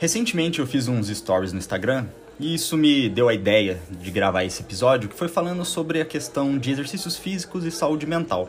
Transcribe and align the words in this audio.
Recentemente 0.00 0.60
eu 0.60 0.66
fiz 0.66 0.88
uns 0.88 1.08
stories 1.08 1.52
no 1.52 1.58
Instagram 1.58 2.06
e 2.38 2.54
isso 2.54 2.74
me 2.74 3.06
deu 3.06 3.28
a 3.28 3.34
ideia 3.34 3.78
de 3.90 4.10
gravar 4.10 4.44
esse 4.44 4.62
episódio 4.62 5.10
que 5.10 5.14
foi 5.14 5.28
falando 5.28 5.62
sobre 5.62 6.00
a 6.00 6.06
questão 6.06 6.56
de 6.56 6.70
exercícios 6.70 7.18
físicos 7.18 7.66
e 7.66 7.70
saúde 7.70 8.06
mental. 8.06 8.48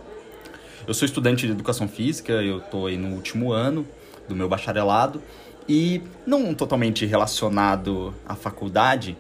Eu 0.88 0.94
sou 0.94 1.06
estudante 1.06 1.46
de 1.46 1.52
educação 1.52 1.90
física, 1.90 2.32
eu 2.32 2.60
estou 2.60 2.88
aí 2.88 2.96
no 2.96 3.10
último 3.14 3.52
ano 3.52 3.86
do 4.30 4.34
meu 4.34 4.48
bacharelado 4.48 5.22
e 5.68 6.02
não 6.26 6.54
totalmente 6.54 7.06
relacionado 7.06 8.16
à 8.26 8.34
faculdade, 8.34 9.18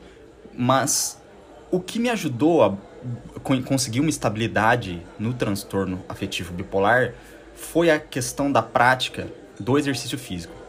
mas 0.57 1.21
o 1.69 1.81
que 1.81 1.99
me 1.99 2.09
ajudou 2.09 2.63
a 2.63 2.77
conseguir 3.65 3.99
uma 3.99 4.09
estabilidade 4.09 5.05
no 5.19 5.33
transtorno 5.33 6.01
afetivo 6.07 6.53
bipolar 6.53 7.13
foi 7.53 7.91
a 7.91 7.99
questão 7.99 8.49
da 8.49 8.61
prática 8.61 9.27
do 9.59 9.77
exercício 9.77 10.17
físico. 10.17 10.60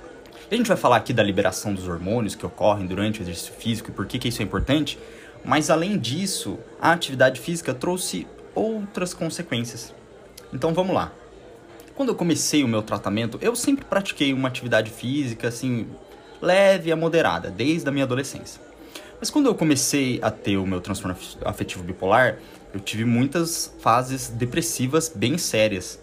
A 0.53 0.55
gente 0.55 0.69
vai 0.69 0.77
falar 0.77 0.97
aqui 0.97 1.15
da 1.15 1.23
liberação 1.23 1.73
dos 1.73 1.89
hormônios 1.89 2.35
que 2.35 2.45
ocorrem 2.45 2.87
durante 2.87 3.21
o 3.21 3.23
exercício 3.23 3.55
físico 3.55 3.91
e 3.91 3.95
por 3.95 4.05
que, 4.05 4.19
que 4.19 4.29
isso 4.29 4.43
é 4.43 4.45
importante, 4.45 4.99
mas 5.43 5.71
além 5.71 5.97
disso, 5.99 6.59
a 6.79 6.93
atividade 6.93 7.41
física 7.41 7.73
trouxe 7.73 8.27
outras 8.55 9.15
consequências. 9.15 9.95
Então 10.53 10.75
vamos 10.75 10.95
lá. 10.95 11.11
Quando 11.95 12.11
eu 12.11 12.15
comecei 12.15 12.63
o 12.63 12.69
meu 12.69 12.83
tratamento, 12.83 13.39
eu 13.41 13.57
sempre 13.57 13.87
pratiquei 13.87 14.35
uma 14.35 14.47
atividade 14.47 14.91
física 14.91 15.49
assim 15.49 15.87
leve 16.39 16.93
a 16.93 16.97
moderada, 16.97 17.51
desde 17.51 17.89
a 17.89 17.91
minha 17.91 18.05
adolescência. 18.05 18.61
Mas 19.19 19.31
quando 19.31 19.47
eu 19.47 19.55
comecei 19.55 20.19
a 20.21 20.31
ter 20.31 20.59
o 20.59 20.67
meu 20.67 20.83
transtorno 20.83 21.17
afetivo 21.47 21.83
bipolar, 21.83 22.37
eu 22.75 22.81
tive 22.81 23.07
muitas 23.07 23.75
fases 23.81 24.29
depressivas 24.29 25.11
bem 25.15 25.39
sérias. 25.39 25.99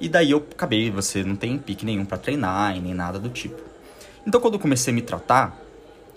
E 0.00 0.08
daí 0.08 0.30
eu 0.30 0.46
acabei, 0.52 0.92
você 0.92 1.24
não 1.24 1.34
tem 1.34 1.58
pique 1.58 1.84
nenhum 1.84 2.04
para 2.04 2.18
treinar 2.18 2.76
e 2.76 2.80
nem 2.80 2.94
nada 2.94 3.18
do 3.18 3.28
tipo. 3.28 3.69
Então 4.26 4.40
quando 4.40 4.54
eu 4.54 4.60
comecei 4.60 4.92
a 4.92 4.94
me 4.94 5.02
tratar, 5.02 5.58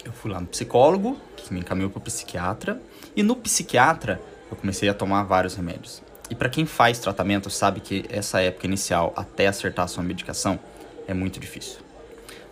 eu 0.03 0.11
fui 0.11 0.31
lá 0.31 0.39
no 0.39 0.47
psicólogo, 0.47 1.17
que 1.37 1.53
me 1.53 1.59
encaminhou 1.59 1.89
para 1.89 1.99
o 1.99 2.01
psiquiatra, 2.01 2.81
e 3.15 3.23
no 3.23 3.35
psiquiatra 3.35 4.21
eu 4.51 4.57
comecei 4.57 4.89
a 4.89 4.93
tomar 4.93 5.23
vários 5.23 5.55
remédios. 5.55 6.01
E 6.29 6.35
para 6.35 6.49
quem 6.49 6.65
faz 6.65 6.99
tratamento 6.99 7.49
sabe 7.49 7.79
que 7.79 8.05
essa 8.09 8.41
época 8.41 8.65
inicial 8.65 9.13
até 9.15 9.47
acertar 9.47 9.85
a 9.85 9.87
sua 9.87 10.03
medicação 10.03 10.59
é 11.07 11.13
muito 11.13 11.39
difícil. 11.39 11.79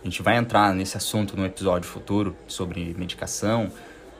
A 0.02 0.04
gente 0.04 0.22
vai 0.22 0.36
entrar 0.36 0.74
nesse 0.74 0.96
assunto 0.96 1.36
no 1.36 1.46
episódio 1.46 1.88
futuro 1.88 2.36
sobre 2.46 2.94
medicação, 2.98 3.70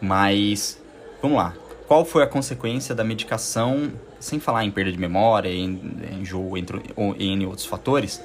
mas 0.01 0.81
vamos 1.21 1.39
lá. 1.39 1.55
Qual 1.89 2.05
foi 2.05 2.23
a 2.23 2.27
consequência 2.27 2.95
da 2.95 3.05
medicação, 3.05 3.93
sem 4.21 4.39
falar 4.39 4.65
em 4.65 4.71
perda 4.71 4.93
de 4.93 4.99
memória, 4.99 5.49
em 5.49 5.81
enjoo, 6.21 6.57
entre 6.57 6.81
em 7.19 7.45
outros 7.45 7.67
fatores, 7.67 8.23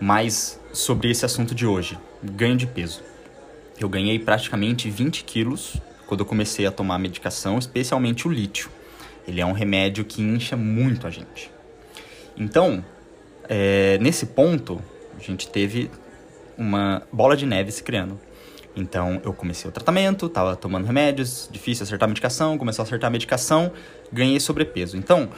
mas 0.00 0.60
sobre 0.72 1.10
esse 1.10 1.24
assunto 1.24 1.54
de 1.54 1.66
hoje, 1.66 1.98
ganho 2.22 2.56
de 2.56 2.66
peso. 2.66 3.02
Eu 3.78 3.88
ganhei 3.88 4.18
praticamente 4.18 4.88
20 4.90 5.24
quilos 5.24 5.76
quando 6.06 6.20
eu 6.20 6.26
comecei 6.26 6.66
a 6.66 6.70
tomar 6.70 6.94
a 6.94 6.98
medicação, 6.98 7.58
especialmente 7.58 8.26
o 8.26 8.30
lítio. 8.30 8.70
Ele 9.26 9.40
é 9.40 9.46
um 9.46 9.52
remédio 9.52 10.04
que 10.04 10.22
incha 10.22 10.56
muito 10.56 11.06
a 11.06 11.10
gente. 11.10 11.50
Então, 12.36 12.84
é, 13.48 13.98
nesse 13.98 14.26
ponto, 14.26 14.80
a 15.18 15.22
gente 15.22 15.48
teve 15.48 15.90
uma 16.56 17.02
bola 17.12 17.36
de 17.36 17.44
neve 17.44 17.70
se 17.72 17.82
criando. 17.82 18.18
Então 18.76 19.20
eu 19.24 19.32
comecei 19.32 19.68
o 19.68 19.72
tratamento, 19.72 20.26
estava 20.26 20.54
tomando 20.54 20.84
remédios, 20.84 21.48
difícil 21.50 21.84
acertar 21.84 22.06
a 22.06 22.08
medicação, 22.08 22.58
começou 22.58 22.82
a 22.82 22.86
acertar 22.86 23.08
a 23.08 23.10
medicação, 23.10 23.72
ganhei 24.12 24.38
sobrepeso. 24.38 24.96
Então, 24.96 25.30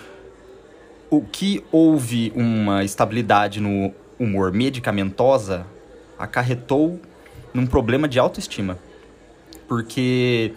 o 1.08 1.22
que 1.22 1.64
houve 1.70 2.32
uma 2.34 2.84
estabilidade 2.84 3.60
no 3.60 3.94
humor 4.18 4.52
medicamentosa 4.52 5.64
acarretou 6.18 7.00
num 7.52 7.66
problema 7.66 8.08
de 8.08 8.18
autoestima. 8.18 8.78
Porque 9.66 10.52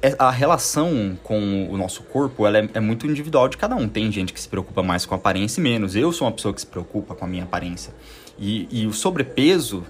é, 0.00 0.14
a 0.18 0.30
relação 0.30 1.18
com 1.22 1.68
o 1.68 1.76
nosso 1.76 2.02
corpo 2.04 2.46
ela 2.46 2.58
é, 2.58 2.68
é, 2.74 2.80
muito 2.80 3.06
individual 3.06 3.48
de 3.48 3.56
cada 3.56 3.74
um. 3.74 3.88
Tem 3.88 4.10
gente 4.12 4.32
que 4.32 4.40
se 4.40 4.48
preocupa 4.48 4.82
mais 4.82 5.04
com 5.04 5.14
a 5.14 5.18
aparência 5.18 5.60
e 5.60 5.62
menos. 5.62 5.96
Eu 5.96 6.12
sou 6.12 6.26
uma 6.26 6.32
pessoa 6.32 6.54
que 6.54 6.60
se 6.60 6.66
preocupa 6.66 7.14
com 7.14 7.24
a 7.24 7.28
minha 7.28 7.44
aparência. 7.44 7.92
E, 8.38 8.68
e 8.70 8.86
o 8.86 8.92
sobrepeso, 8.92 9.84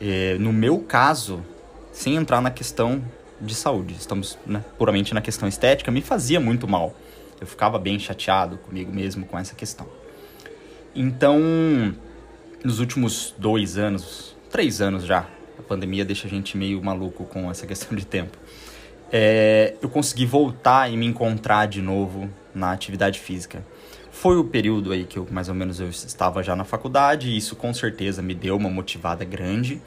é, 0.00 0.36
no 0.38 0.52
meu 0.52 0.78
caso, 0.78 1.44
sem 1.92 2.14
entrar 2.14 2.40
na 2.40 2.50
questão 2.50 3.02
de 3.40 3.54
saúde, 3.54 3.94
estamos 3.94 4.38
né, 4.46 4.62
puramente 4.78 5.14
na 5.14 5.20
questão 5.20 5.48
estética, 5.48 5.90
me 5.90 6.00
fazia 6.00 6.38
muito 6.38 6.68
mal. 6.68 6.94
Eu 7.40 7.46
ficava 7.46 7.78
bem 7.78 7.98
chateado 7.98 8.58
comigo 8.58 8.92
mesmo 8.92 9.24
com 9.26 9.38
essa 9.38 9.54
questão. 9.54 9.86
Então, 10.94 11.40
nos 12.64 12.80
últimos 12.80 13.34
dois 13.38 13.78
anos, 13.78 14.36
três 14.50 14.80
anos 14.80 15.04
já, 15.04 15.26
a 15.58 15.62
pandemia 15.62 16.04
deixa 16.04 16.26
a 16.26 16.30
gente 16.30 16.56
meio 16.56 16.82
maluco 16.82 17.24
com 17.24 17.50
essa 17.50 17.66
questão 17.68 17.96
de 17.96 18.04
tempo 18.04 18.36
é, 19.12 19.74
eu 19.82 19.88
consegui 19.88 20.24
voltar 20.24 20.90
e 20.90 20.96
me 20.96 21.06
encontrar 21.06 21.66
de 21.66 21.82
novo 21.82 22.30
na 22.54 22.72
atividade 22.72 23.18
física. 23.18 23.64
Foi 24.12 24.36
o 24.36 24.44
período 24.44 24.92
aí 24.92 25.04
que 25.04 25.18
eu 25.18 25.26
mais 25.30 25.48
ou 25.48 25.54
menos 25.54 25.80
eu 25.80 25.88
estava 25.88 26.42
já 26.42 26.54
na 26.54 26.64
faculdade, 26.64 27.28
e 27.28 27.36
isso 27.36 27.56
com 27.56 27.72
certeza 27.74 28.22
me 28.22 28.34
deu 28.34 28.56
uma 28.56 28.70
motivada 28.70 29.24
grande. 29.24 29.80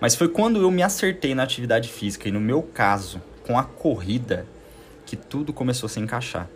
Mas 0.00 0.14
foi 0.14 0.28
quando 0.28 0.60
eu 0.60 0.70
me 0.70 0.82
acertei 0.82 1.34
na 1.34 1.42
atividade 1.42 1.88
física 1.88 2.28
e 2.28 2.32
no 2.32 2.40
meu 2.40 2.62
caso, 2.62 3.20
com 3.46 3.58
a 3.58 3.64
corrida, 3.64 4.46
que 5.04 5.16
tudo 5.16 5.52
começou 5.52 5.86
a 5.86 5.90
se 5.90 6.00
encaixar. 6.00 6.48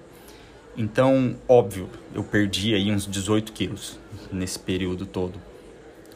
Então, 0.76 1.36
óbvio, 1.48 1.88
eu 2.14 2.22
perdi 2.22 2.74
aí 2.74 2.90
uns 2.90 3.06
18 3.06 3.52
quilos 3.52 3.98
nesse 4.32 4.58
período 4.58 5.04
todo. 5.04 5.40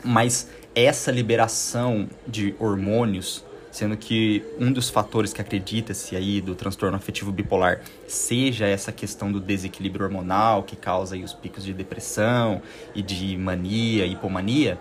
Mas 0.03 0.51
essa 0.75 1.11
liberação 1.11 2.09
de 2.27 2.55
hormônios 2.59 3.45
sendo 3.75 3.97
que 3.97 4.45
um 4.57 4.73
dos 4.73 4.89
fatores 4.89 5.33
que 5.33 5.41
acredita-se 5.41 6.15
aí 6.15 6.41
do 6.41 6.55
transtorno 6.55 6.97
afetivo 6.97 7.33
bipolar 7.33 7.81
seja 8.07 8.69
essa 8.69 8.93
questão 8.93 9.33
do 9.33 9.41
desequilíbrio 9.41 10.07
hormonal 10.07 10.63
que 10.63 10.77
causa 10.77 11.17
aí 11.17 11.25
os 11.25 11.35
picos 11.35 11.65
de 11.65 11.73
depressão 11.73 12.63
e 12.95 13.03
de 13.03 13.37
mania, 13.37 14.07
hipomania, 14.07 14.79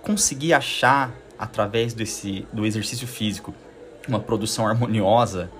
conseguir 0.00 0.54
achar 0.54 1.14
através 1.38 1.92
desse 1.92 2.46
do 2.50 2.64
exercício 2.64 3.06
físico 3.06 3.54
uma 4.08 4.18
produção 4.18 4.66
harmoniosa 4.66 5.50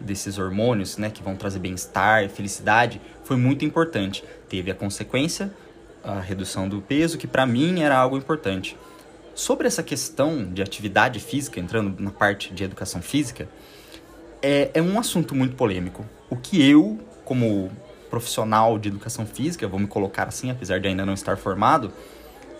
desses 0.00 0.38
hormônios, 0.38 0.96
né, 0.96 1.10
que 1.10 1.22
vão 1.22 1.36
trazer 1.36 1.58
bem-estar 1.58 2.24
e 2.24 2.28
felicidade, 2.28 3.00
foi 3.24 3.36
muito 3.36 3.64
importante. 3.64 4.24
Teve 4.48 4.70
a 4.70 4.74
consequência, 4.74 5.52
a 6.02 6.20
redução 6.20 6.68
do 6.68 6.80
peso, 6.80 7.18
que 7.18 7.26
para 7.26 7.44
mim 7.46 7.80
era 7.80 7.96
algo 7.96 8.16
importante. 8.16 8.76
Sobre 9.34 9.66
essa 9.66 9.82
questão 9.82 10.44
de 10.52 10.62
atividade 10.62 11.20
física, 11.20 11.60
entrando 11.60 12.02
na 12.02 12.10
parte 12.10 12.52
de 12.52 12.64
educação 12.64 13.00
física, 13.00 13.48
é, 14.42 14.70
é 14.74 14.82
um 14.82 14.98
assunto 14.98 15.34
muito 15.34 15.54
polêmico. 15.54 16.04
O 16.28 16.36
que 16.36 16.68
eu, 16.68 16.98
como 17.24 17.70
profissional 18.10 18.78
de 18.78 18.88
educação 18.88 19.26
física, 19.26 19.68
vou 19.68 19.78
me 19.78 19.86
colocar 19.86 20.28
assim, 20.28 20.50
apesar 20.50 20.80
de 20.80 20.88
ainda 20.88 21.04
não 21.04 21.14
estar 21.14 21.36
formado, 21.36 21.92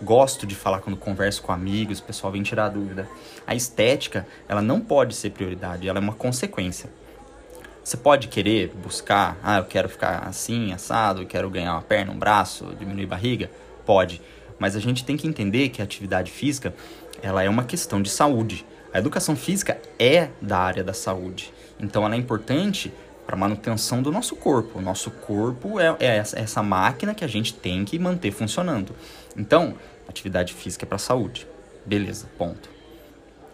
gosto 0.01 0.47
de 0.47 0.55
falar 0.55 0.79
quando 0.79 0.95
converso 0.95 1.41
com 1.41 1.51
amigos, 1.51 1.99
o 1.99 2.03
pessoal 2.03 2.31
vem 2.31 2.43
tirar 2.43 2.69
dúvida. 2.69 3.07
A 3.45 3.55
estética, 3.55 4.25
ela 4.47 4.61
não 4.61 4.79
pode 4.79 5.15
ser 5.15 5.31
prioridade, 5.31 5.87
ela 5.87 5.99
é 5.99 6.01
uma 6.01 6.13
consequência. 6.13 6.89
Você 7.89 7.97
pode 7.97 8.27
querer 8.27 8.67
buscar, 8.67 9.35
ah, 9.41 9.57
eu 9.57 9.65
quero 9.65 9.89
ficar 9.89 10.19
assim, 10.19 10.71
assado, 10.71 11.23
eu 11.23 11.25
quero 11.25 11.49
ganhar 11.49 11.73
uma 11.73 11.81
perna, 11.81 12.11
um 12.11 12.19
braço, 12.19 12.75
diminuir 12.77 13.07
barriga? 13.07 13.49
Pode. 13.83 14.21
Mas 14.59 14.75
a 14.75 14.79
gente 14.79 15.03
tem 15.03 15.17
que 15.17 15.27
entender 15.27 15.69
que 15.69 15.81
a 15.81 15.85
atividade 15.85 16.29
física, 16.29 16.71
ela 17.19 17.41
é 17.41 17.49
uma 17.49 17.63
questão 17.63 17.99
de 17.99 18.11
saúde. 18.11 18.63
A 18.93 18.99
educação 18.99 19.35
física 19.35 19.81
é 19.97 20.29
da 20.39 20.59
área 20.59 20.83
da 20.83 20.93
saúde. 20.93 21.51
Então 21.79 22.05
ela 22.05 22.13
é 22.13 22.17
importante 22.19 22.93
para 23.25 23.35
a 23.35 23.39
manutenção 23.39 24.03
do 24.03 24.11
nosso 24.11 24.35
corpo. 24.35 24.77
O 24.77 24.81
nosso 24.83 25.09
corpo 25.09 25.79
é, 25.79 25.95
é 25.99 26.17
essa 26.17 26.61
máquina 26.61 27.15
que 27.15 27.25
a 27.25 27.27
gente 27.27 27.55
tem 27.55 27.83
que 27.83 27.97
manter 27.97 28.29
funcionando. 28.29 28.95
Então, 29.35 29.73
atividade 30.07 30.53
física 30.53 30.85
é 30.85 30.87
para 30.87 30.97
a 30.97 30.99
saúde. 30.99 31.47
Beleza, 31.87 32.29
ponto. 32.37 32.69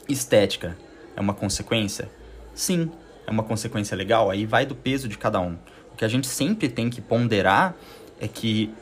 Estética 0.10 0.78
é 1.16 1.22
uma 1.22 1.34
consequência? 1.34 2.10
Sim, 2.54 2.92
é 3.26 3.32
uma 3.32 3.44
consequência 3.44 3.96
legal. 3.96 4.30
Aí 4.30 4.46
vai 4.46 4.66
do 4.66 4.76
peso 4.76 5.08
de 5.08 5.18
cada 5.18 5.40
um. 5.40 5.58
O 5.94 5.96
que 5.98 6.06
a 6.06 6.08
gente 6.08 6.28
sempre 6.28 6.70
tem 6.70 6.90
que 6.90 7.02
ponderar 7.02 7.76
é 8.20 8.28
que 8.28 8.74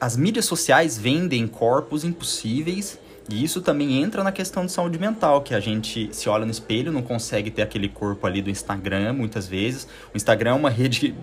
as 0.00 0.16
mídias 0.16 0.44
sociais 0.44 0.96
vendem 0.96 1.46
corpos 1.46 2.04
impossíveis 2.04 2.98
e 3.30 3.44
isso 3.44 3.60
também 3.60 4.02
entra 4.02 4.24
na 4.24 4.32
questão 4.32 4.64
de 4.64 4.72
saúde 4.72 4.98
mental, 4.98 5.42
que 5.42 5.52
a 5.52 5.60
gente 5.60 6.08
se 6.14 6.30
olha 6.30 6.46
no 6.46 6.50
espelho, 6.50 6.90
não 6.90 7.02
consegue 7.02 7.50
ter 7.50 7.60
aquele 7.60 7.86
corpo 7.86 8.26
ali 8.26 8.40
do 8.40 8.48
Instagram, 8.48 9.12
muitas 9.12 9.46
vezes. 9.46 9.86
O 10.14 10.16
Instagram 10.16 10.52
é 10.52 10.54
uma 10.54 10.70
rede 10.70 11.00
que 11.00 11.14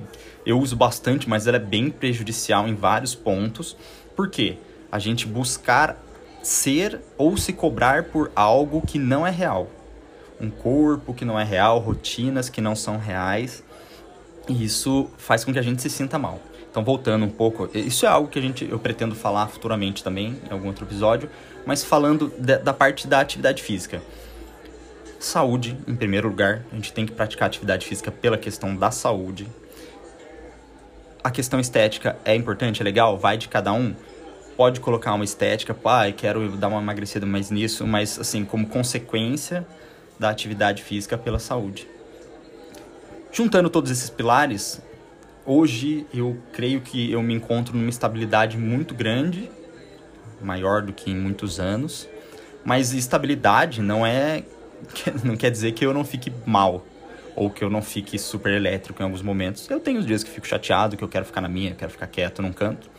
eu 0.45 0.59
uso 0.59 0.75
bastante, 0.75 1.27
mas 1.27 1.47
ela 1.47 1.57
é 1.57 1.59
bem 1.59 1.89
prejudicial 1.89 2.67
em 2.67 2.75
vários 2.75 3.15
pontos. 3.15 3.75
Por 4.15 4.29
quê? 4.29 4.57
A 4.91 4.99
gente 4.99 5.25
buscar 5.25 5.99
ser 6.43 7.01
ou 7.17 7.35
se 7.37 7.51
cobrar 7.51 8.03
por 8.03 8.31
algo 8.35 8.83
que 8.85 8.99
não 8.99 9.25
é 9.25 9.31
real. 9.31 9.67
Um 10.39 10.49
corpo 10.49 11.13
que 11.13 11.23
não 11.23 11.39
é 11.39 11.43
real, 11.43 11.79
rotinas 11.79 12.49
que 12.49 12.61
não 12.61 12.75
são 12.75 12.97
reais. 12.97 13.63
E 14.47 14.63
isso 14.63 15.09
faz 15.17 15.43
com 15.43 15.51
que 15.51 15.59
a 15.59 15.61
gente 15.61 15.81
se 15.81 15.89
sinta 15.89 16.19
mal. 16.19 16.39
Então, 16.69 16.83
voltando 16.83 17.23
um 17.23 17.29
pouco, 17.29 17.69
isso 17.73 18.05
é 18.05 18.09
algo 18.09 18.27
que 18.27 18.37
a 18.37 18.41
gente, 18.41 18.67
eu 18.69 18.77
pretendo 18.77 19.15
falar 19.15 19.47
futuramente 19.47 20.03
também, 20.03 20.37
em 20.45 20.51
algum 20.51 20.67
outro 20.67 20.85
episódio, 20.85 21.29
Mas 21.65 21.85
falando 21.85 22.31
de, 22.37 22.57
da 22.57 22.73
parte 22.73 23.07
da 23.07 23.21
atividade 23.21 23.63
física. 23.63 24.01
Saúde, 25.17 25.77
em 25.87 25.95
primeiro 25.95 26.27
lugar, 26.27 26.65
a 26.71 26.75
gente 26.75 26.91
tem 26.91 27.05
que 27.05 27.13
praticar 27.13 27.47
atividade 27.47 27.87
física 27.87 28.11
pela 28.11 28.37
questão 28.37 28.75
da 28.75 28.91
saúde. 28.91 29.47
A 31.23 31.31
questão 31.31 31.59
estética 31.61 32.17
é 32.25 32.35
importante, 32.35 32.81
é 32.81 32.83
legal, 32.83 33.17
vai 33.17 33.37
de 33.37 33.47
cada 33.47 33.71
um. 33.71 33.95
Pode 34.57 34.81
colocar 34.81 35.13
uma 35.13 35.23
estética, 35.23 35.73
pai, 35.73 36.09
ah, 36.09 36.13
quero 36.13 36.49
dar 36.57 36.67
uma 36.67 36.81
emagrecida 36.81 37.25
mais 37.25 37.49
nisso, 37.49 37.87
mas 37.87 38.19
assim, 38.19 38.43
como 38.43 38.67
consequência 38.67 39.65
da 40.19 40.29
atividade 40.29 40.83
física 40.83 41.17
pela 41.17 41.39
saúde. 41.39 41.87
Juntando 43.31 43.69
todos 43.69 43.91
esses 43.91 44.09
pilares, 44.09 44.81
hoje 45.45 46.07
eu 46.13 46.37
creio 46.53 46.81
que 46.81 47.11
eu 47.11 47.21
me 47.21 47.33
encontro 47.33 47.75
numa 47.75 47.89
estabilidade 47.89 48.57
muito 48.57 48.93
grande, 48.93 49.51
maior 50.41 50.81
do 50.81 50.93
que 50.93 51.11
em 51.11 51.15
muitos 51.15 51.59
anos. 51.59 52.07
Mas 52.63 52.93
estabilidade 52.93 53.81
não 53.81 54.05
é 54.05 54.43
não 55.23 55.35
quer 55.35 55.51
dizer 55.51 55.73
que 55.73 55.85
eu 55.85 55.93
não 55.93 56.03
fique 56.03 56.31
mal 56.45 56.85
ou 57.35 57.49
que 57.49 57.63
eu 57.63 57.69
não 57.69 57.81
fique 57.81 58.17
super 58.17 58.53
elétrico 58.53 59.01
em 59.01 59.05
alguns 59.05 59.21
momentos. 59.21 59.69
Eu 59.69 59.79
tenho 59.79 59.99
os 59.99 60.05
dias 60.05 60.23
que 60.23 60.29
fico 60.29 60.47
chateado, 60.47 60.95
que 60.95 61.03
eu 61.03 61.07
quero 61.09 61.25
ficar 61.25 61.41
na 61.41 61.49
minha, 61.49 61.75
quero 61.75 61.91
ficar 61.91 62.07
quieto 62.07 62.41
num 62.41 62.53
canto. 62.53 62.89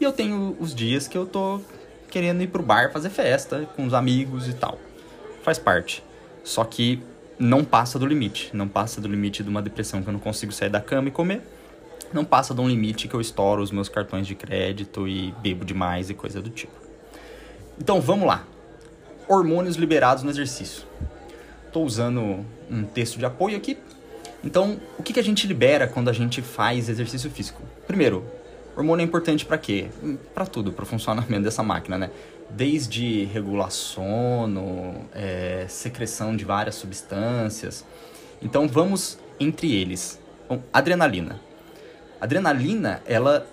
E 0.00 0.04
eu 0.04 0.12
tenho 0.12 0.56
os 0.60 0.74
dias 0.74 1.08
que 1.08 1.18
eu 1.18 1.26
tô 1.26 1.60
querendo 2.08 2.42
ir 2.42 2.46
pro 2.46 2.62
bar 2.62 2.92
fazer 2.92 3.10
festa 3.10 3.68
com 3.74 3.84
os 3.84 3.94
amigos 3.94 4.46
e 4.46 4.52
tal. 4.52 4.78
Faz 5.42 5.58
parte. 5.58 6.04
Só 6.44 6.64
que 6.64 7.02
não 7.38 7.64
passa 7.64 7.98
do 7.98 8.06
limite. 8.06 8.50
Não 8.54 8.68
passa 8.68 9.00
do 9.00 9.08
limite 9.08 9.42
de 9.42 9.48
uma 9.48 9.62
depressão 9.62 10.02
que 10.02 10.08
eu 10.08 10.12
não 10.12 10.20
consigo 10.20 10.52
sair 10.52 10.68
da 10.68 10.80
cama 10.80 11.08
e 11.08 11.10
comer. 11.10 11.42
Não 12.12 12.24
passa 12.24 12.54
de 12.54 12.60
um 12.60 12.68
limite 12.68 13.08
que 13.08 13.14
eu 13.14 13.20
estouro 13.20 13.62
os 13.62 13.70
meus 13.70 13.88
cartões 13.88 14.26
de 14.26 14.34
crédito 14.34 15.08
e 15.08 15.32
bebo 15.42 15.64
demais 15.64 16.10
e 16.10 16.14
coisa 16.14 16.42
do 16.42 16.50
tipo. 16.50 16.72
Então 17.78 18.00
vamos 18.00 18.26
lá. 18.26 18.44
Hormônios 19.26 19.76
liberados 19.76 20.22
no 20.22 20.30
exercício. 20.30 20.84
Estou 21.66 21.86
usando 21.86 22.44
um 22.70 22.84
texto 22.84 23.18
de 23.18 23.24
apoio 23.24 23.56
aqui. 23.56 23.78
Então, 24.44 24.78
o 24.98 25.02
que, 25.02 25.12
que 25.12 25.20
a 25.20 25.24
gente 25.24 25.46
libera 25.46 25.86
quando 25.86 26.10
a 26.10 26.12
gente 26.12 26.42
faz 26.42 26.88
exercício 26.88 27.30
físico? 27.30 27.62
Primeiro, 27.86 28.24
hormônio 28.76 29.02
é 29.02 29.06
importante 29.06 29.44
para 29.44 29.58
quê? 29.58 29.88
Para 30.34 30.46
tudo, 30.46 30.72
para 30.72 30.82
o 30.82 30.86
funcionamento 30.86 31.42
dessa 31.42 31.62
máquina, 31.62 31.98
né? 31.98 32.10
desde 32.54 33.24
regular 33.24 33.70
sono, 33.70 35.06
é, 35.14 35.64
secreção 35.68 36.36
de 36.36 36.44
várias 36.44 36.74
substâncias. 36.74 37.84
Então 38.40 38.68
vamos 38.68 39.18
entre 39.40 39.74
eles. 39.74 40.20
Bom, 40.48 40.62
adrenalina. 40.72 41.40
Adrenalina, 42.20 43.02
ela, 43.06 43.46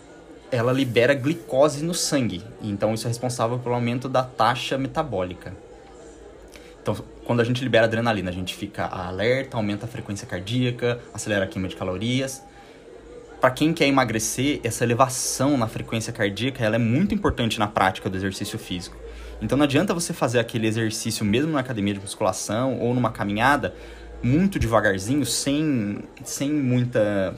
ela 0.52 0.72
libera 0.72 1.14
glicose 1.14 1.84
no 1.84 1.94
sangue, 1.94 2.44
então 2.62 2.94
isso 2.94 3.08
é 3.08 3.10
responsável 3.10 3.58
pelo 3.58 3.76
aumento 3.76 4.08
da 4.08 4.24
taxa 4.24 4.78
metabólica. 4.78 5.56
Então, 6.82 6.96
quando 7.26 7.40
a 7.40 7.44
gente 7.44 7.64
libera 7.64 7.86
adrenalina, 7.86 8.30
a 8.30 8.34
gente 8.34 8.56
fica 8.56 8.86
alerta, 8.86 9.58
aumenta 9.58 9.86
a 9.86 9.88
frequência 9.90 10.28
cardíaca, 10.28 11.00
acelera 11.14 11.46
a 11.46 11.48
queima 11.48 11.68
de 11.68 11.76
calorias 11.76 12.44
para 13.40 13.52
quem 13.52 13.74
quer 13.74 13.88
emagrecer, 13.88 14.60
essa 14.64 14.84
elevação 14.84 15.58
na 15.58 15.68
frequência 15.68 16.12
cardíaca 16.12 16.64
ela 16.64 16.76
é 16.76 16.80
muito 16.80 17.16
importante 17.16 17.58
na 17.58 17.68
prática 17.68 18.10
do 18.10 18.18
exercício 18.18 18.60
físico. 18.60 18.98
Então 19.42 19.58
não 19.58 19.64
adianta 19.64 19.94
você 19.94 20.12
fazer 20.12 20.40
aquele 20.40 20.68
exercício 20.68 21.24
mesmo 21.26 21.54
na 21.54 21.62
academia 21.62 21.94
de 21.94 22.00
musculação 22.00 22.78
ou 22.80 22.94
numa 22.94 23.12
caminhada 23.12 23.74
muito 24.22 24.60
devagarzinho, 24.60 25.26
sem, 25.26 26.04
sem 26.24 26.52
muita. 26.52 27.34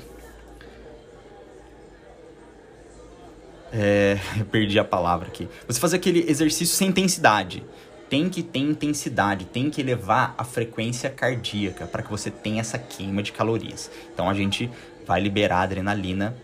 É, 3.72 4.18
eu 4.40 4.46
perdi 4.46 4.80
a 4.80 4.84
palavra 4.84 5.28
aqui. 5.28 5.48
Você 5.68 5.80
fazer 5.80 5.98
aquele 5.98 6.30
exercício 6.30 6.76
sem 6.76 6.90
intensidade. 6.90 7.64
Tem 8.10 8.28
que 8.28 8.44
ter 8.44 8.60
intensidade, 8.60 9.46
tem 9.46 9.70
que 9.70 9.80
elevar 9.80 10.36
a 10.38 10.44
frequência 10.44 11.10
cardíaca 11.10 11.88
para 11.88 12.04
que 12.04 12.10
você 12.10 12.30
tenha 12.30 12.60
essa 12.60 12.78
queima 12.78 13.24
de 13.24 13.32
calorias. 13.32 13.90
Então 14.14 14.30
a 14.30 14.34
gente 14.34 14.70
vai 15.06 15.22
liberar 15.22 15.62
adrenalina 15.62 16.36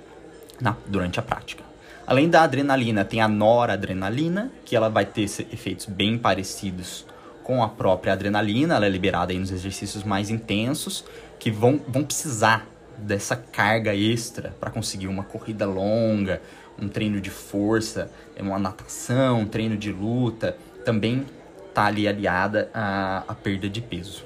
na, 0.60 0.76
durante 0.86 1.20
a 1.20 1.24
prática. 1.24 1.64
Além 2.06 2.30
da 2.30 2.44
adrenalina, 2.44 3.04
tem 3.04 3.22
a 3.22 3.28
noradrenalina, 3.28 4.50
que 4.64 4.76
ela 4.76 4.90
vai 4.90 5.06
ter 5.06 5.24
efeitos 5.24 5.86
bem 5.86 6.18
parecidos 6.18 7.06
com 7.44 7.62
a 7.62 7.68
própria 7.68 8.14
adrenalina, 8.14 8.76
ela 8.76 8.86
é 8.86 8.90
liberada 8.90 9.32
aí 9.34 9.40
nos 9.40 9.52
exercícios 9.52 10.04
mais 10.04 10.30
intensos, 10.30 11.04
que 11.38 11.52
vão, 11.52 11.82
vão 11.88 12.04
precisar 12.04 12.66
dessa 12.98 13.36
carga 13.36 13.94
extra 13.94 14.56
para 14.60 14.72
conseguir 14.72 15.08
uma 15.08 15.24
corrida 15.24 15.66
longa, 15.66 16.42
um 16.80 16.88
treino 16.88 17.20
de 17.20 17.30
força, 17.30 18.10
uma 18.40 18.58
natação, 18.58 19.42
um 19.42 19.46
treino 19.46 19.76
de 19.78 19.92
luta, 19.92 20.58
também 20.86 21.26
está 21.68 21.86
ali 21.86 22.08
aliada 22.08 22.70
à, 22.74 23.24
à 23.28 23.36
perda 23.36 23.70
de 23.70 23.82
peso. 23.82 24.24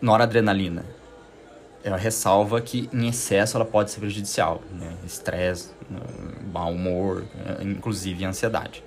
Noradrenalina 0.00 0.99
ela 1.82 1.96
ressalva 1.96 2.60
que 2.60 2.88
em 2.92 3.08
excesso 3.08 3.56
ela 3.56 3.64
pode 3.64 3.90
ser 3.90 4.00
prejudicial, 4.00 4.62
né? 4.72 4.92
estresse, 5.04 5.70
mau 6.52 6.72
humor, 6.72 7.24
inclusive 7.62 8.24
ansiedade. 8.24 8.84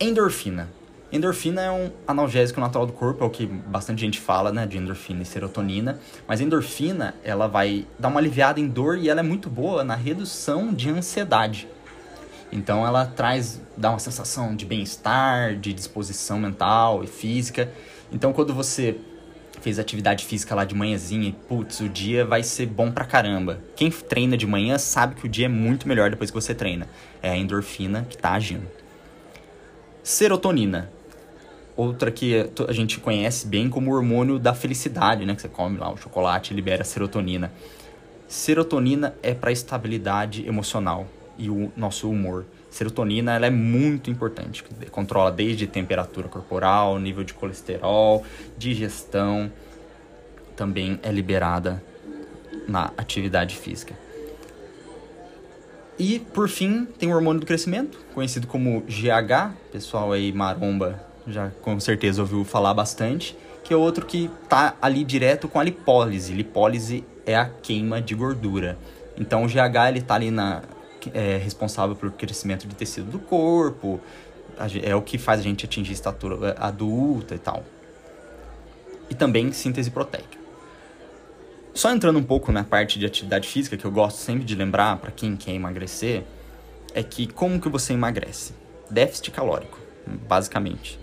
Endorfina. 0.00 0.68
Endorfina 1.12 1.60
é 1.60 1.70
um 1.70 1.90
analgésico 2.06 2.58
natural 2.58 2.86
do 2.86 2.92
corpo, 2.92 3.22
é 3.22 3.26
o 3.26 3.30
que 3.30 3.46
bastante 3.46 4.00
gente 4.00 4.18
fala, 4.18 4.50
né, 4.50 4.66
de 4.66 4.78
endorfina 4.78 5.22
e 5.22 5.26
serotonina. 5.26 6.00
Mas 6.26 6.40
endorfina, 6.40 7.14
ela 7.22 7.46
vai 7.46 7.86
dar 7.98 8.08
uma 8.08 8.18
aliviada 8.18 8.58
em 8.58 8.66
dor 8.66 8.96
e 8.96 9.10
ela 9.10 9.20
é 9.20 9.22
muito 9.22 9.50
boa 9.50 9.84
na 9.84 9.94
redução 9.94 10.72
de 10.72 10.88
ansiedade. 10.88 11.68
Então 12.50 12.86
ela 12.86 13.04
traz, 13.04 13.60
dá 13.76 13.90
uma 13.90 13.98
sensação 13.98 14.56
de 14.56 14.64
bem-estar, 14.64 15.54
de 15.56 15.72
disposição 15.74 16.38
mental 16.38 17.04
e 17.04 17.06
física. 17.06 17.70
Então 18.10 18.32
quando 18.32 18.54
você 18.54 18.96
fez 19.62 19.78
atividade 19.78 20.24
física 20.24 20.54
lá 20.54 20.64
de 20.64 20.74
manhãzinha 20.74 21.28
e, 21.28 21.32
putz, 21.32 21.80
o 21.80 21.88
dia 21.88 22.24
vai 22.24 22.42
ser 22.42 22.66
bom 22.66 22.90
pra 22.90 23.04
caramba. 23.04 23.60
Quem 23.76 23.90
treina 23.90 24.36
de 24.36 24.46
manhã 24.46 24.76
sabe 24.76 25.14
que 25.14 25.26
o 25.26 25.28
dia 25.28 25.46
é 25.46 25.48
muito 25.48 25.86
melhor 25.86 26.10
depois 26.10 26.30
que 26.30 26.34
você 26.34 26.54
treina. 26.54 26.88
É 27.22 27.30
a 27.30 27.36
endorfina 27.36 28.06
que 28.08 28.18
tá 28.18 28.32
agindo. 28.32 28.66
Serotonina. 30.02 30.90
Outra 31.76 32.10
que 32.10 32.50
a 32.68 32.72
gente 32.72 32.98
conhece 33.00 33.46
bem 33.46 33.70
como 33.70 33.94
hormônio 33.94 34.38
da 34.38 34.52
felicidade, 34.52 35.24
né? 35.24 35.34
Que 35.34 35.42
você 35.42 35.48
come 35.48 35.78
lá 35.78 35.90
o 35.90 35.96
chocolate 35.96 36.52
e 36.52 36.56
libera 36.56 36.84
serotonina. 36.84 37.50
Serotonina 38.28 39.14
é 39.22 39.32
para 39.32 39.52
estabilidade 39.52 40.46
emocional 40.46 41.06
e 41.38 41.48
o 41.48 41.72
nosso 41.76 42.10
humor. 42.10 42.44
Serotonina 42.72 43.34
ela 43.34 43.46
é 43.46 43.50
muito 43.50 44.10
importante, 44.10 44.64
controla 44.90 45.30
desde 45.30 45.66
temperatura 45.66 46.26
corporal, 46.26 46.98
nível 46.98 47.22
de 47.22 47.34
colesterol, 47.34 48.24
digestão, 48.56 49.52
também 50.56 50.98
é 51.02 51.12
liberada 51.12 51.82
na 52.66 52.90
atividade 52.96 53.56
física. 53.56 53.94
E 55.98 56.18
por 56.18 56.48
fim, 56.48 56.86
tem 56.98 57.12
o 57.12 57.14
hormônio 57.14 57.40
do 57.40 57.46
crescimento, 57.46 57.98
conhecido 58.14 58.46
como 58.46 58.80
GH, 58.88 59.54
pessoal 59.70 60.10
aí 60.10 60.32
maromba 60.32 60.98
já 61.26 61.50
com 61.60 61.78
certeza 61.78 62.22
ouviu 62.22 62.42
falar 62.42 62.72
bastante, 62.72 63.36
que 63.62 63.74
é 63.74 63.76
outro 63.76 64.06
que 64.06 64.30
tá 64.48 64.74
ali 64.80 65.04
direto 65.04 65.46
com 65.46 65.60
a 65.60 65.62
lipólise. 65.62 66.32
Lipólise 66.32 67.04
é 67.26 67.36
a 67.36 67.44
queima 67.44 68.00
de 68.00 68.14
gordura. 68.14 68.78
Então 69.16 69.44
o 69.44 69.46
GH 69.46 69.88
ele 69.90 70.00
tá 70.00 70.14
ali 70.14 70.30
na 70.30 70.62
é 71.14 71.36
responsável 71.36 71.96
pelo 71.96 72.12
crescimento 72.12 72.66
de 72.66 72.74
tecido 72.74 73.10
do 73.10 73.18
corpo, 73.18 74.00
é 74.82 74.94
o 74.94 75.02
que 75.02 75.18
faz 75.18 75.40
a 75.40 75.42
gente 75.42 75.64
atingir 75.64 75.92
estatura 75.92 76.50
é, 76.50 76.54
adulta 76.58 77.34
e 77.34 77.38
tal. 77.38 77.64
E 79.08 79.14
também 79.14 79.52
síntese 79.52 79.90
proteica. 79.90 80.40
Só 81.74 81.90
entrando 81.90 82.18
um 82.18 82.22
pouco 82.22 82.52
na 82.52 82.64
parte 82.64 82.98
de 82.98 83.06
atividade 83.06 83.48
física, 83.48 83.76
que 83.76 83.84
eu 83.84 83.90
gosto 83.90 84.18
sempre 84.18 84.44
de 84.44 84.54
lembrar 84.54 84.98
para 84.98 85.10
quem 85.10 85.36
quer 85.36 85.52
emagrecer, 85.52 86.22
é 86.94 87.02
que 87.02 87.26
como 87.26 87.58
que 87.58 87.68
você 87.68 87.94
emagrece? 87.94 88.52
Déficit 88.90 89.30
calórico, 89.30 89.78
basicamente. 90.28 90.98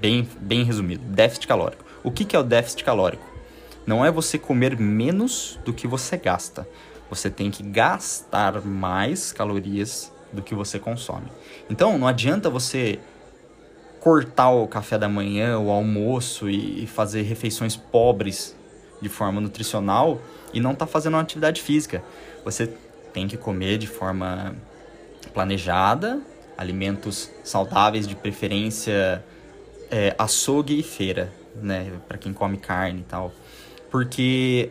Bem, 0.00 0.28
bem 0.40 0.62
resumido, 0.62 1.04
déficit 1.04 1.48
calórico. 1.48 1.84
O 2.04 2.10
que, 2.10 2.24
que 2.24 2.36
é 2.36 2.38
o 2.38 2.44
déficit 2.44 2.84
calórico? 2.84 3.26
Não 3.84 4.04
é 4.04 4.12
você 4.12 4.38
comer 4.38 4.78
menos 4.78 5.58
do 5.64 5.72
que 5.72 5.88
você 5.88 6.16
gasta, 6.16 6.68
você 7.14 7.28
tem 7.28 7.50
que 7.50 7.62
gastar 7.62 8.62
mais 8.62 9.32
calorias 9.32 10.10
do 10.32 10.40
que 10.40 10.54
você 10.54 10.78
consome. 10.78 11.26
Então, 11.68 11.98
não 11.98 12.08
adianta 12.08 12.48
você 12.48 12.98
cortar 14.00 14.48
o 14.48 14.66
café 14.66 14.96
da 14.96 15.10
manhã, 15.10 15.58
o 15.58 15.70
almoço 15.70 16.48
e 16.48 16.86
fazer 16.86 17.20
refeições 17.20 17.76
pobres 17.76 18.56
de 19.02 19.10
forma 19.10 19.42
nutricional 19.42 20.22
e 20.54 20.58
não 20.58 20.74
tá 20.74 20.86
fazendo 20.86 21.12
uma 21.12 21.20
atividade 21.20 21.60
física. 21.60 22.02
Você 22.46 22.74
tem 23.12 23.28
que 23.28 23.36
comer 23.36 23.76
de 23.76 23.86
forma 23.86 24.56
planejada, 25.34 26.18
alimentos 26.56 27.30
saudáveis, 27.44 28.08
de 28.08 28.16
preferência 28.16 29.22
é, 29.90 30.14
açougue 30.16 30.78
e 30.78 30.82
feira, 30.82 31.30
né, 31.56 31.92
para 32.08 32.16
quem 32.16 32.32
come 32.32 32.56
carne 32.56 33.00
e 33.00 33.04
tal. 33.04 33.30
Porque 33.90 34.70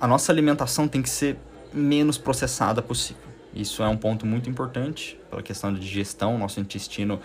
a 0.00 0.06
nossa 0.06 0.32
alimentação 0.32 0.88
tem 0.88 1.02
que 1.02 1.10
ser 1.10 1.36
menos 1.72 2.18
processada 2.18 2.82
possível. 2.82 3.22
Isso 3.54 3.82
é 3.82 3.88
um 3.88 3.96
ponto 3.96 4.24
muito 4.24 4.48
importante 4.48 5.18
pela 5.28 5.42
questão 5.42 5.72
de 5.72 5.80
digestão. 5.80 6.38
Nosso 6.38 6.58
intestino 6.60 7.20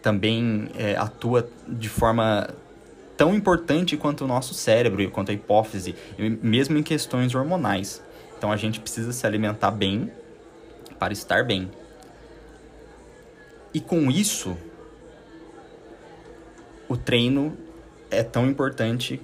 também 0.00 0.68
é, 0.76 0.96
atua 0.96 1.48
de 1.68 1.88
forma 1.88 2.48
tão 3.16 3.34
importante 3.34 3.96
quanto 3.96 4.24
o 4.24 4.26
nosso 4.26 4.54
cérebro, 4.54 5.08
quanto 5.10 5.30
a 5.30 5.34
hipófise, 5.34 5.94
mesmo 6.42 6.76
em 6.78 6.82
questões 6.82 7.34
hormonais. 7.34 8.02
Então 8.36 8.50
a 8.50 8.56
gente 8.56 8.80
precisa 8.80 9.12
se 9.12 9.24
alimentar 9.26 9.70
bem 9.70 10.10
para 10.98 11.12
estar 11.12 11.44
bem. 11.44 11.70
E 13.72 13.80
com 13.80 14.10
isso, 14.10 14.56
o 16.88 16.96
treino 16.96 17.56
é 18.10 18.22
tão 18.22 18.46
importante 18.46 19.20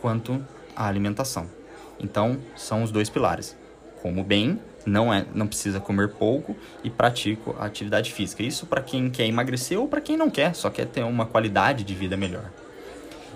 quanto 0.00 0.42
a 0.74 0.86
alimentação. 0.86 1.50
Então, 1.98 2.38
são 2.54 2.82
os 2.82 2.90
dois 2.90 3.10
pilares. 3.10 3.56
Como 4.02 4.22
bem, 4.22 4.58
não 4.84 5.12
é, 5.12 5.24
não 5.34 5.46
precisa 5.46 5.80
comer 5.80 6.10
pouco 6.10 6.56
e 6.84 6.90
pratico 6.90 7.56
a 7.58 7.66
atividade 7.66 8.12
física. 8.12 8.42
Isso 8.42 8.66
para 8.66 8.80
quem 8.80 9.10
quer 9.10 9.26
emagrecer 9.26 9.78
ou 9.78 9.88
para 9.88 10.00
quem 10.00 10.16
não 10.16 10.30
quer, 10.30 10.54
só 10.54 10.70
quer 10.70 10.86
ter 10.86 11.02
uma 11.02 11.26
qualidade 11.26 11.84
de 11.84 11.94
vida 11.94 12.16
melhor. 12.16 12.50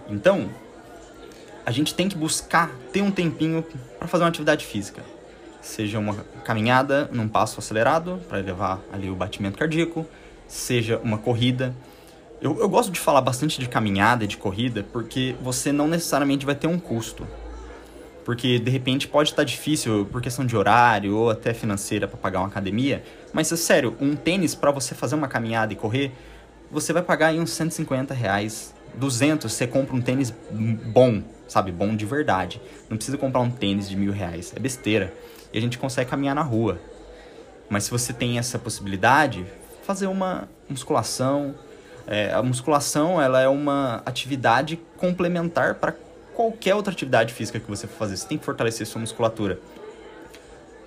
Então, 0.08 0.48
a 1.64 1.70
gente 1.70 1.94
tem 1.94 2.08
que 2.08 2.16
buscar 2.16 2.70
ter 2.92 3.02
um 3.02 3.10
tempinho 3.10 3.64
para 3.98 4.08
fazer 4.08 4.24
uma 4.24 4.30
atividade 4.30 4.64
física. 4.64 5.02
Seja 5.60 5.98
uma 5.98 6.14
caminhada 6.44 7.08
num 7.12 7.28
passo 7.28 7.60
acelerado 7.60 8.20
para 8.28 8.38
elevar 8.38 8.80
ali 8.92 9.10
o 9.10 9.14
batimento 9.14 9.58
cardíaco, 9.58 10.06
seja 10.48 10.98
uma 11.04 11.18
corrida, 11.18 11.74
eu, 12.40 12.58
eu 12.58 12.68
gosto 12.70 12.90
de 12.90 12.98
falar 12.98 13.20
bastante 13.20 13.60
de 13.60 13.68
caminhada 13.68 14.24
e 14.24 14.26
de 14.26 14.38
corrida 14.38 14.82
porque 14.92 15.36
você 15.42 15.70
não 15.70 15.86
necessariamente 15.86 16.46
vai 16.46 16.54
ter 16.54 16.66
um 16.66 16.78
custo. 16.78 17.26
Porque 18.30 18.60
de 18.60 18.70
repente 18.70 19.08
pode 19.08 19.30
estar 19.30 19.42
difícil 19.42 20.06
por 20.06 20.22
questão 20.22 20.46
de 20.46 20.56
horário 20.56 21.16
ou 21.16 21.30
até 21.30 21.52
financeira 21.52 22.06
para 22.06 22.16
pagar 22.16 22.38
uma 22.38 22.46
academia. 22.46 23.02
Mas 23.32 23.50
é 23.50 23.56
sério, 23.56 23.96
um 24.00 24.14
tênis 24.14 24.54
para 24.54 24.70
você 24.70 24.94
fazer 24.94 25.16
uma 25.16 25.26
caminhada 25.26 25.72
e 25.72 25.76
correr, 25.76 26.12
você 26.70 26.92
vai 26.92 27.02
pagar 27.02 27.26
aí 27.26 27.40
uns 27.40 27.50
150 27.50 28.14
reais. 28.14 28.72
200, 28.94 29.52
você 29.52 29.66
compra 29.66 29.96
um 29.96 30.00
tênis 30.00 30.32
bom, 30.48 31.24
sabe? 31.48 31.72
Bom 31.72 31.96
de 31.96 32.06
verdade. 32.06 32.62
Não 32.88 32.96
precisa 32.96 33.18
comprar 33.18 33.40
um 33.40 33.50
tênis 33.50 33.88
de 33.88 33.96
mil 33.96 34.12
reais. 34.12 34.52
É 34.54 34.60
besteira. 34.60 35.12
E 35.52 35.58
a 35.58 35.60
gente 35.60 35.76
consegue 35.76 36.08
caminhar 36.08 36.36
na 36.36 36.42
rua. 36.42 36.80
Mas 37.68 37.82
se 37.82 37.90
você 37.90 38.12
tem 38.12 38.38
essa 38.38 38.60
possibilidade, 38.60 39.44
fazer 39.82 40.06
uma 40.06 40.48
musculação, 40.68 41.52
é, 42.06 42.32
a 42.32 42.40
musculação 42.44 43.20
ela 43.20 43.40
é 43.40 43.48
uma 43.48 44.02
atividade 44.06 44.78
complementar 44.96 45.74
para 45.74 45.96
qualquer 46.40 46.74
outra 46.74 46.90
atividade 46.90 47.34
física 47.34 47.60
que 47.60 47.68
você 47.68 47.86
for 47.86 47.98
fazer. 47.98 48.16
Você 48.16 48.26
tem 48.26 48.38
que 48.38 48.44
fortalecer 48.46 48.86
sua 48.86 48.98
musculatura. 48.98 49.58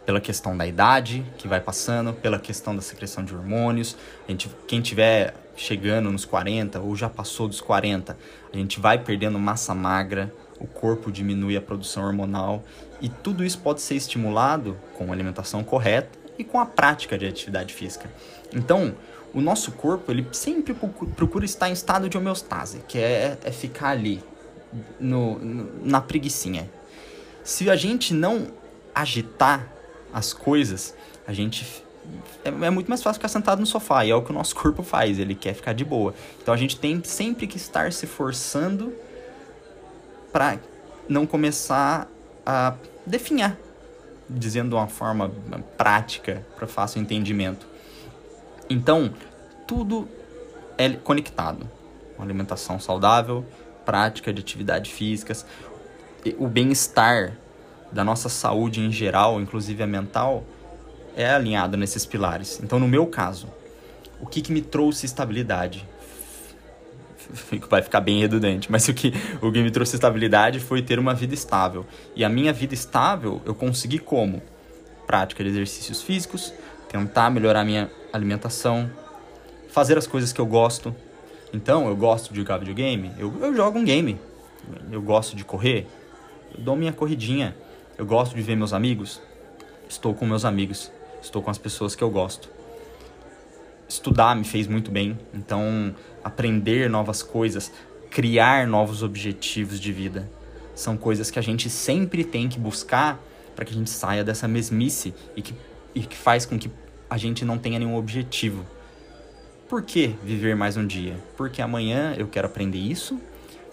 Pela 0.03 0.19
questão 0.19 0.57
da 0.57 0.65
idade 0.65 1.23
que 1.37 1.47
vai 1.47 1.61
passando, 1.61 2.11
pela 2.11 2.39
questão 2.39 2.75
da 2.75 2.81
secreção 2.81 3.23
de 3.23 3.35
hormônios. 3.35 3.95
A 4.27 4.31
gente, 4.31 4.49
quem 4.67 4.81
tiver 4.81 5.35
chegando 5.55 6.11
nos 6.11 6.25
40 6.25 6.79
ou 6.79 6.95
já 6.95 7.07
passou 7.07 7.47
dos 7.47 7.61
40, 7.61 8.17
a 8.51 8.57
gente 8.57 8.79
vai 8.79 8.97
perdendo 8.97 9.37
massa 9.37 9.75
magra, 9.75 10.33
o 10.59 10.65
corpo 10.65 11.11
diminui 11.11 11.55
a 11.55 11.61
produção 11.61 12.03
hormonal 12.03 12.63
e 12.99 13.07
tudo 13.07 13.43
isso 13.43 13.59
pode 13.59 13.79
ser 13.79 13.93
estimulado 13.93 14.75
com 14.97 15.11
a 15.11 15.13
alimentação 15.13 15.63
correta 15.63 16.17
e 16.35 16.43
com 16.43 16.59
a 16.59 16.65
prática 16.65 17.15
de 17.15 17.27
atividade 17.27 17.75
física. 17.75 18.11
Então, 18.51 18.95
o 19.31 19.39
nosso 19.39 19.71
corpo 19.73 20.11
ele 20.11 20.27
sempre 20.31 20.75
procura 21.15 21.45
estar 21.45 21.69
em 21.69 21.73
estado 21.73 22.09
de 22.09 22.17
homeostase, 22.17 22.79
que 22.87 22.97
é, 22.97 23.37
é 23.43 23.51
ficar 23.51 23.89
ali 23.89 24.19
no, 24.99 25.39
no, 25.39 25.85
na 25.85 26.01
preguiçinha. 26.01 26.69
Se 27.43 27.69
a 27.69 27.75
gente 27.75 28.13
não 28.13 28.47
agitar 28.93 29.67
as 30.13 30.33
coisas, 30.33 30.95
a 31.25 31.33
gente 31.33 31.83
é, 32.43 32.49
é, 32.49 32.69
muito 32.69 32.87
mais 32.87 33.01
fácil 33.01 33.19
ficar 33.19 33.27
sentado 33.27 33.59
no 33.59 33.65
sofá 33.65 34.05
e 34.05 34.11
é 34.11 34.15
o 34.15 34.21
que 34.21 34.31
o 34.31 34.33
nosso 34.33 34.55
corpo 34.57 34.83
faz, 34.83 35.19
ele 35.19 35.35
quer 35.35 35.53
ficar 35.53 35.73
de 35.73 35.83
boa. 35.83 36.13
Então 36.41 36.53
a 36.53 36.57
gente 36.57 36.77
tem 36.77 37.01
sempre 37.03 37.47
que 37.47 37.57
estar 37.57 37.91
se 37.91 38.05
forçando 38.05 38.93
para 40.31 40.57
não 41.07 41.25
começar 41.25 42.07
a 42.45 42.75
definhar, 43.05 43.57
dizendo 44.29 44.69
de 44.69 44.75
uma 44.75 44.87
forma 44.87 45.31
prática 45.77 46.45
para 46.55 46.67
fácil 46.67 47.01
entendimento. 47.01 47.67
Então, 48.69 49.13
tudo 49.67 50.07
é 50.77 50.89
conectado. 50.89 51.69
Uma 52.17 52.25
alimentação 52.25 52.79
saudável, 52.79 53.45
prática 53.85 54.33
de 54.33 54.41
atividades 54.41 54.91
físicas, 54.91 55.45
o 56.37 56.47
bem-estar 56.47 57.33
da 57.91 58.03
nossa 58.03 58.29
saúde 58.29 58.81
em 58.81 58.91
geral, 58.91 59.39
inclusive 59.39 59.83
a 59.83 59.87
mental, 59.87 60.43
é 61.15 61.29
alinhado 61.29 61.77
nesses 61.77 62.05
pilares. 62.05 62.59
Então, 62.63 62.79
no 62.79 62.87
meu 62.87 63.05
caso, 63.05 63.47
o 64.19 64.25
que, 64.25 64.41
que 64.41 64.51
me 64.51 64.61
trouxe 64.61 65.05
estabilidade? 65.05 65.87
Vai 67.69 67.81
ficar 67.81 68.01
bem 68.01 68.19
redundante, 68.19 68.71
mas 68.71 68.87
o 68.87 68.93
que, 68.93 69.13
o 69.41 69.51
que 69.51 69.61
me 69.61 69.71
trouxe 69.71 69.95
estabilidade 69.95 70.59
foi 70.59 70.81
ter 70.81 70.97
uma 70.97 71.13
vida 71.13 71.33
estável. 71.33 71.85
E 72.15 72.23
a 72.23 72.29
minha 72.29 72.51
vida 72.51 72.73
estável 72.73 73.41
eu 73.45 73.53
consegui 73.53 73.99
como? 73.99 74.41
Prática 75.05 75.43
de 75.43 75.49
exercícios 75.49 76.01
físicos, 76.01 76.53
tentar 76.89 77.29
melhorar 77.29 77.63
minha 77.63 77.91
alimentação, 78.11 78.89
fazer 79.69 79.97
as 79.97 80.07
coisas 80.07 80.31
que 80.31 80.39
eu 80.39 80.45
gosto. 80.45 80.95
Então, 81.53 81.87
eu 81.87 81.95
gosto 81.95 82.33
de 82.33 82.39
jogar 82.39 82.57
videogame, 82.57 83.11
eu, 83.17 83.31
eu 83.39 83.55
jogo 83.55 83.77
um 83.77 83.85
game. 83.85 84.19
Eu 84.91 85.01
gosto 85.01 85.35
de 85.35 85.45
correr, 85.45 85.87
eu 86.55 86.63
dou 86.63 86.75
minha 86.75 86.91
corridinha. 86.91 87.55
Eu 87.95 88.07
gosto 88.07 88.35
de 88.35 88.41
ver 88.41 88.55
meus 88.55 88.73
amigos, 88.73 89.21
estou 89.87 90.15
com 90.15 90.25
meus 90.25 90.45
amigos, 90.45 90.91
estou 91.21 91.43
com 91.43 91.51
as 91.51 91.59
pessoas 91.59 91.95
que 91.95 92.03
eu 92.03 92.09
gosto. 92.09 92.49
Estudar 93.87 94.35
me 94.35 94.43
fez 94.43 94.65
muito 94.65 94.89
bem, 94.89 95.19
então 95.31 95.93
aprender 96.23 96.89
novas 96.89 97.21
coisas, 97.21 97.71
criar 98.09 98.65
novos 98.65 99.03
objetivos 99.03 99.79
de 99.79 99.91
vida, 99.93 100.27
são 100.73 100.97
coisas 100.97 101.29
que 101.29 101.37
a 101.37 101.41
gente 101.41 101.69
sempre 101.69 102.23
tem 102.23 102.49
que 102.49 102.59
buscar 102.59 103.19
para 103.55 103.63
que 103.63 103.71
a 103.71 103.75
gente 103.75 103.91
saia 103.91 104.23
dessa 104.23 104.47
mesmice 104.47 105.13
e 105.35 105.41
que, 105.43 105.53
e 105.93 106.01
que 106.01 106.17
faz 106.17 106.47
com 106.47 106.57
que 106.57 106.71
a 107.07 107.17
gente 107.17 107.45
não 107.45 107.59
tenha 107.59 107.77
nenhum 107.77 107.95
objetivo. 107.95 108.65
Por 109.73 109.81
que 109.81 110.15
viver 110.21 110.55
mais 110.55 110.77
um 110.77 110.85
dia? 110.85 111.17
Porque 111.35 111.59
amanhã 111.59 112.13
eu 112.15 112.27
quero 112.27 112.45
aprender 112.45 112.77
isso, 112.77 113.19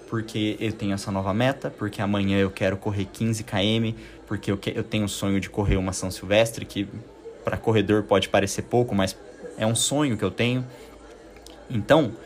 porque 0.09 0.57
eu 0.59 0.73
tenho 0.73 0.95
essa 0.95 1.13
nova 1.13 1.35
meta, 1.35 1.69
porque 1.69 2.01
amanhã 2.01 2.39
eu 2.39 2.51
quero 2.51 2.79
correr 2.79 3.05
15 3.05 3.45
km, 3.45 3.99
porque 4.27 4.51
eu, 4.51 4.57
que, 4.57 4.73
eu 4.75 4.83
tenho 4.83 5.05
o 5.05 5.09
sonho 5.11 5.39
de 5.39 5.51
correr 5.51 5.77
uma 5.77 5.93
São 5.93 6.11
Silvestre, 6.11 6.65
que 6.65 6.89
para 7.45 7.59
corredor 7.59 8.05
pode 8.05 8.31
parecer 8.31 8.63
pouco, 8.63 8.95
mas 8.95 9.15
é 9.59 9.67
um 9.67 9.75
sonho 9.75 10.17
que 10.17 10.25
eu 10.25 10.31
tenho. 10.31 10.67
Então, 11.69 12.17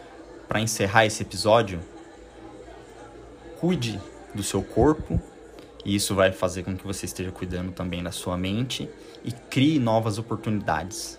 para 0.46 0.60
encerrar 0.60 1.04
esse 1.04 1.24
episódio, 1.24 1.80
cuide 3.58 4.00
do 4.32 4.44
seu 4.44 4.62
corpo, 4.62 5.20
e 5.84 5.96
isso 5.96 6.14
vai 6.14 6.30
fazer 6.30 6.62
com 6.62 6.76
que 6.76 6.86
você 6.86 7.06
esteja 7.06 7.32
cuidando 7.32 7.72
também 7.72 8.04
da 8.04 8.12
sua 8.12 8.36
mente 8.36 8.88
e 9.24 9.32
crie 9.32 9.80
novas 9.80 10.16
oportunidades. 10.16 11.18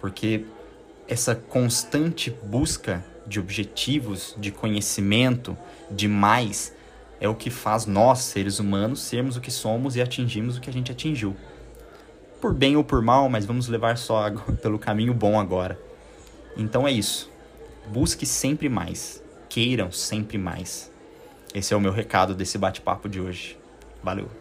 Porque 0.00 0.46
essa 1.10 1.34
constante 1.34 2.30
busca 2.30 3.04
de 3.26 3.40
objetivos, 3.40 4.34
de 4.38 4.52
conhecimento, 4.52 5.58
de 5.90 6.06
mais, 6.06 6.72
é 7.20 7.28
o 7.28 7.34
que 7.34 7.50
faz 7.50 7.84
nós, 7.84 8.20
seres 8.20 8.60
humanos, 8.60 9.00
sermos 9.00 9.36
o 9.36 9.40
que 9.40 9.50
somos 9.50 9.96
e 9.96 10.00
atingirmos 10.00 10.56
o 10.56 10.60
que 10.60 10.70
a 10.70 10.72
gente 10.72 10.92
atingiu. 10.92 11.36
Por 12.40 12.54
bem 12.54 12.76
ou 12.76 12.84
por 12.84 13.02
mal, 13.02 13.28
mas 13.28 13.44
vamos 13.44 13.66
levar 13.66 13.98
só 13.98 14.30
pelo 14.62 14.78
caminho 14.78 15.12
bom 15.12 15.38
agora. 15.38 15.78
Então 16.56 16.86
é 16.86 16.92
isso. 16.92 17.28
Busque 17.88 18.24
sempre 18.24 18.68
mais. 18.68 19.20
Queiram 19.48 19.90
sempre 19.90 20.38
mais. 20.38 20.92
Esse 21.52 21.74
é 21.74 21.76
o 21.76 21.80
meu 21.80 21.92
recado 21.92 22.36
desse 22.36 22.56
bate-papo 22.56 23.08
de 23.08 23.20
hoje. 23.20 23.58
Valeu! 24.00 24.39